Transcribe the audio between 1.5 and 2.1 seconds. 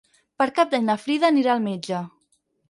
al metge.